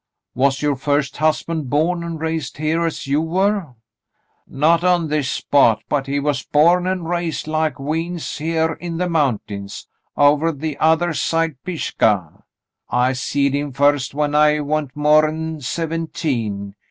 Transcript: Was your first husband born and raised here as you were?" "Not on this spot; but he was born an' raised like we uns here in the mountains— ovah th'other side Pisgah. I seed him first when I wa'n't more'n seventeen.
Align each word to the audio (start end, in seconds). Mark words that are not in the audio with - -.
Was 0.33 0.63
your 0.63 0.75
first 0.75 1.17
husband 1.17 1.69
born 1.69 2.03
and 2.03 2.19
raised 2.19 2.57
here 2.57 2.87
as 2.87 3.05
you 3.05 3.21
were?" 3.21 3.75
"Not 4.47 4.83
on 4.83 5.09
this 5.09 5.29
spot; 5.29 5.83
but 5.87 6.07
he 6.07 6.19
was 6.19 6.41
born 6.41 6.87
an' 6.87 7.03
raised 7.03 7.45
like 7.45 7.79
we 7.79 8.07
uns 8.07 8.39
here 8.39 8.73
in 8.73 8.97
the 8.97 9.07
mountains— 9.07 9.87
ovah 10.17 10.53
th'other 10.53 11.13
side 11.13 11.61
Pisgah. 11.63 12.43
I 12.89 13.13
seed 13.13 13.53
him 13.53 13.73
first 13.73 14.15
when 14.15 14.33
I 14.33 14.59
wa'n't 14.59 14.95
more'n 14.95 15.61
seventeen. 15.61 16.73